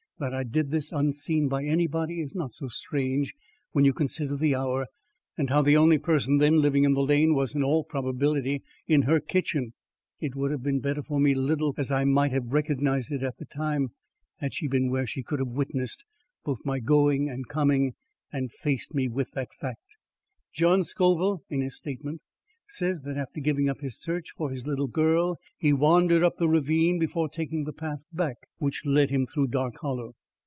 [0.21, 3.33] That I did this unseen by anybody is not so strange
[3.71, 4.85] when you consider the hour,
[5.35, 9.01] and how the only person then living in the lane was, in all probability, in
[9.01, 9.73] her kitchen.
[10.19, 13.37] It would have been better for me, little as I might have recognised it at
[13.39, 13.95] the time,
[14.37, 16.05] had she been where she could have witnessed
[16.45, 17.95] both my going and coming
[18.31, 19.97] and faced me with the fact.
[20.53, 22.21] John Scoville, in his statement,
[22.73, 26.47] says that after giving up his search for his little girl, he wandered up the
[26.47, 30.15] ravine before taking the path back which led him through Dark Hollow.